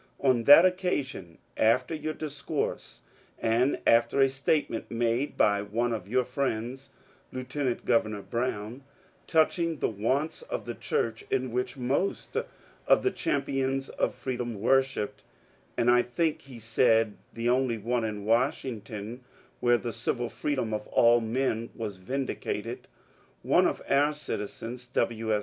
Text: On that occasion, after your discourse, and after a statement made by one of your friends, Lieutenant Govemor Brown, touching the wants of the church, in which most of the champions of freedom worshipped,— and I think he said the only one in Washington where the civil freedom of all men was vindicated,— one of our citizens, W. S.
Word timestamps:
On 0.21 0.45
that 0.45 0.65
occasion, 0.65 1.37
after 1.55 1.93
your 1.93 2.15
discourse, 2.15 3.01
and 3.37 3.77
after 3.85 4.19
a 4.19 4.29
statement 4.29 4.89
made 4.89 5.37
by 5.37 5.61
one 5.61 5.93
of 5.93 6.07
your 6.07 6.23
friends, 6.23 6.89
Lieutenant 7.31 7.85
Govemor 7.85 8.23
Brown, 8.27 8.81
touching 9.27 9.77
the 9.77 9.87
wants 9.89 10.41
of 10.41 10.65
the 10.65 10.73
church, 10.73 11.23
in 11.29 11.51
which 11.51 11.77
most 11.77 12.35
of 12.87 13.03
the 13.03 13.11
champions 13.11 13.89
of 13.89 14.15
freedom 14.15 14.59
worshipped,— 14.59 15.21
and 15.77 15.91
I 15.91 16.01
think 16.01 16.41
he 16.41 16.57
said 16.59 17.15
the 17.31 17.49
only 17.49 17.77
one 17.77 18.03
in 18.03 18.25
Washington 18.25 19.23
where 19.59 19.77
the 19.77 19.93
civil 19.93 20.29
freedom 20.29 20.73
of 20.73 20.87
all 20.87 21.21
men 21.21 21.69
was 21.75 21.97
vindicated,— 21.97 22.87
one 23.43 23.67
of 23.67 23.83
our 23.87 24.13
citizens, 24.13 24.87
W. 24.87 25.31
S. 25.35 25.39